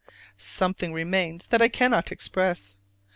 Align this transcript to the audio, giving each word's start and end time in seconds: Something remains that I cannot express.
Something 0.39 0.93
remains 0.93 1.45
that 1.49 1.61
I 1.61 1.67
cannot 1.69 2.11
express. 2.11 2.75